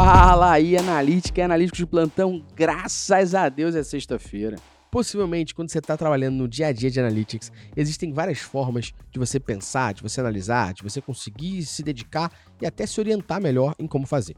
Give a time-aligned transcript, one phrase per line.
[0.00, 2.46] Fala aí, analítica e analítico de plantão.
[2.54, 4.54] Graças a Deus é sexta-feira.
[4.92, 9.18] Possivelmente, quando você está trabalhando no dia a dia de analytics, existem várias formas de
[9.18, 12.30] você pensar, de você analisar, de você conseguir se dedicar
[12.62, 14.36] e até se orientar melhor em como fazer.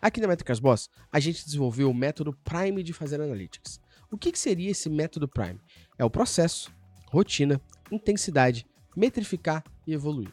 [0.00, 3.78] Aqui na Métricas Boss, a gente desenvolveu o método Prime de fazer analytics.
[4.10, 5.60] O que, que seria esse método Prime?
[5.98, 6.72] É o processo,
[7.10, 7.60] rotina,
[7.92, 8.66] intensidade,
[8.96, 10.32] metrificar e evoluir.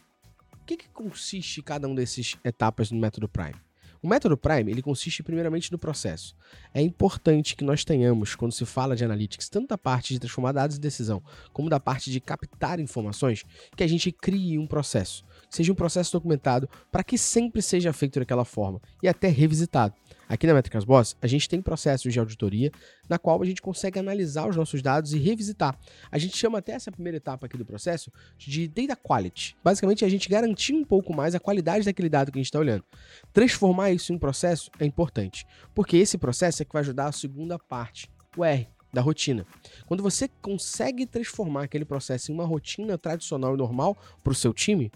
[0.53, 3.59] O que, que consiste cada uma dessas etapas no método Prime?
[4.03, 6.35] O método Prime ele consiste primeiramente no processo.
[6.73, 10.53] É importante que nós tenhamos, quando se fala de analytics, tanto da parte de transformar
[10.53, 11.21] dados em decisão,
[11.53, 15.23] como da parte de captar informações, que a gente crie um processo.
[15.51, 19.93] Seja um processo documentado para que sempre seja feito daquela forma e até revisitado.
[20.29, 22.71] Aqui na Métricas Boss, a gente tem processos de auditoria
[23.09, 25.77] na qual a gente consegue analisar os nossos dados e revisitar.
[26.09, 29.57] A gente chama até essa primeira etapa aqui do processo de data quality.
[29.61, 32.59] Basicamente, a gente garantir um pouco mais a qualidade daquele dado que a gente está
[32.59, 32.85] olhando.
[33.33, 37.11] Transformar isso em um processo é importante, porque esse processo é que vai ajudar a
[37.11, 39.45] segunda parte, o R, da rotina.
[39.85, 44.53] Quando você consegue transformar aquele processo em uma rotina tradicional e normal para o seu
[44.53, 44.91] time,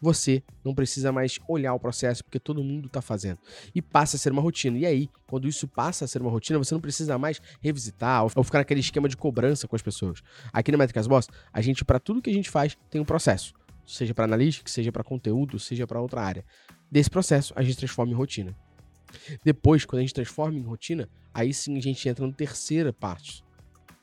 [0.00, 3.38] você não precisa mais olhar o processo porque todo mundo está fazendo.
[3.74, 4.78] E passa a ser uma rotina.
[4.78, 8.44] E aí, quando isso passa a ser uma rotina, você não precisa mais revisitar ou
[8.44, 10.22] ficar naquele esquema de cobrança com as pessoas.
[10.52, 13.54] Aqui na Métricas Boss, a gente, para tudo que a gente faz, tem um processo.
[13.86, 16.44] Seja para analítica, seja para conteúdo, seja para outra área.
[16.90, 18.56] Desse processo, a gente transforma em rotina.
[19.44, 23.44] Depois, quando a gente transforma em rotina, aí sim a gente entra na terceira parte,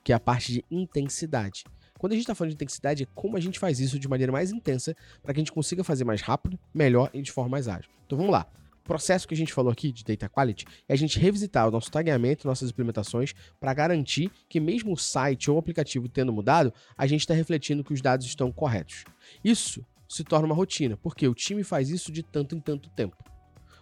[0.04, 1.64] que é a parte de intensidade.
[2.04, 4.30] Quando a gente está falando de intensidade, é como a gente faz isso de maneira
[4.30, 7.70] mais intensa para que a gente consiga fazer mais rápido, melhor e de forma mais
[7.70, 7.90] ágil.
[8.06, 8.46] Então vamos lá.
[8.82, 11.72] O processo que a gente falou aqui de data quality é a gente revisitar o
[11.72, 16.74] nosso tagueamento, nossas implementações, para garantir que mesmo o site ou o aplicativo tendo mudado,
[16.98, 19.06] a gente está refletindo que os dados estão corretos.
[19.42, 23.16] Isso se torna uma rotina, porque o time faz isso de tanto em tanto tempo.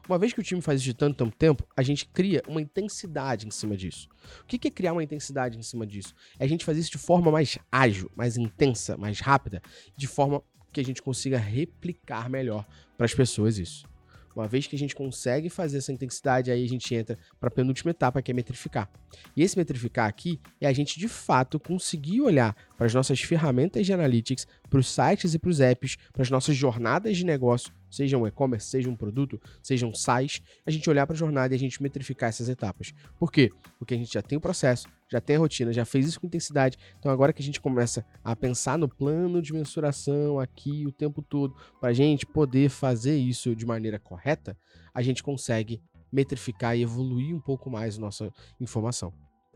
[0.07, 2.61] Uma vez que o time faz isso de tanto, tanto tempo, a gente cria uma
[2.61, 4.09] intensidade em cima disso.
[4.41, 6.13] O que é criar uma intensidade em cima disso?
[6.39, 9.61] É a gente fazer isso de forma mais ágil, mais intensa, mais rápida,
[9.95, 12.65] de forma que a gente consiga replicar melhor
[12.97, 13.89] para as pessoas isso.
[14.35, 17.51] Uma vez que a gente consegue fazer essa intensidade, aí a gente entra para a
[17.51, 18.89] penúltima etapa, que é metrificar.
[19.35, 23.85] E esse metrificar aqui é a gente de fato conseguir olhar para as nossas ferramentas
[23.85, 27.73] de analytics, para os sites e para os apps, para as nossas jornadas de negócio
[27.91, 31.53] seja um e-commerce, seja um produto, seja um SaaS, a gente olhar para a jornada
[31.53, 32.93] e a gente metrificar essas etapas.
[33.19, 33.51] Por quê?
[33.77, 36.27] Porque a gente já tem o processo, já tem a rotina, já fez isso com
[36.27, 36.77] intensidade.
[36.97, 41.21] Então agora que a gente começa a pensar no plano de mensuração aqui o tempo
[41.21, 44.57] todo, para a gente poder fazer isso de maneira correta,
[44.93, 45.81] a gente consegue
[46.11, 49.13] metrificar e evoluir um pouco mais nossa informação.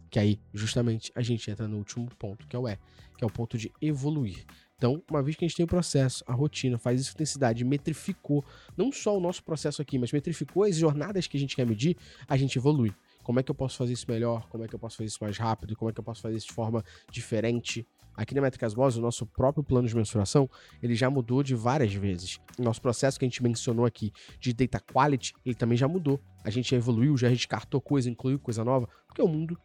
[0.09, 2.77] Que aí, justamente, a gente entra no último ponto, que é o E,
[3.17, 4.45] que é o ponto de evoluir.
[4.77, 7.63] Então, uma vez que a gente tem o processo, a rotina, faz isso com intensidade,
[7.63, 8.43] metrificou
[8.75, 11.95] não só o nosso processo aqui, mas metrificou as jornadas que a gente quer medir,
[12.27, 12.93] a gente evolui.
[13.23, 14.47] Como é que eu posso fazer isso melhor?
[14.49, 15.75] Como é que eu posso fazer isso mais rápido?
[15.75, 17.87] Como é que eu posso fazer isso de forma diferente?
[18.15, 20.49] Aqui na Métricas Boss, o nosso próprio plano de mensuração,
[20.81, 22.39] ele já mudou de várias vezes.
[22.57, 26.21] Nosso processo que a gente mencionou aqui de data quality, ele também já mudou.
[26.43, 29.57] A gente já evoluiu, já descartou coisa, incluiu coisa nova, porque o mundo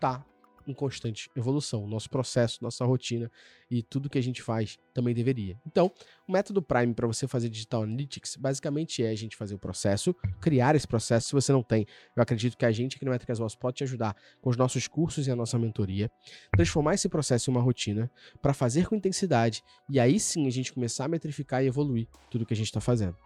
[0.00, 0.24] tá
[0.66, 1.86] em constante evolução.
[1.86, 3.30] Nosso processo, nossa rotina
[3.70, 5.58] e tudo que a gente faz também deveria.
[5.66, 5.90] Então,
[6.26, 10.14] o método Prime para você fazer Digital Analytics basicamente é a gente fazer o processo,
[10.40, 11.28] criar esse processo.
[11.28, 13.84] Se você não tem, eu acredito que a gente aqui no Métricas Voz pode te
[13.84, 16.10] ajudar com os nossos cursos e a nossa mentoria,
[16.56, 18.10] transformar esse processo em uma rotina
[18.40, 22.46] para fazer com intensidade e aí sim a gente começar a metrificar e evoluir tudo
[22.46, 23.16] que a gente está fazendo.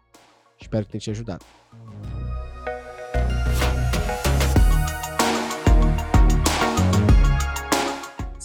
[0.60, 1.44] Espero que tenha te ajudado.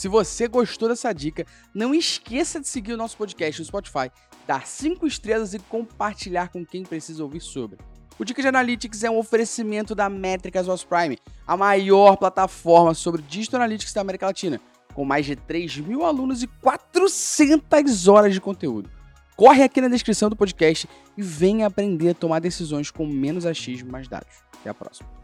[0.03, 4.11] Se você gostou dessa dica, não esqueça de seguir o nosso podcast no Spotify,
[4.45, 7.77] dar 5 estrelas e compartilhar com quem precisa ouvir sobre.
[8.19, 13.21] O Dica de Analytics é um oferecimento da Métricas Voz Prime, a maior plataforma sobre
[13.21, 14.59] Digital Analytics da América Latina,
[14.93, 18.91] com mais de 3 mil alunos e 400 horas de conteúdo.
[19.37, 20.85] Corre aqui na descrição do podcast
[21.15, 24.35] e venha aprender a tomar decisões com menos achismo e mais dados.
[24.59, 25.22] Até a próxima.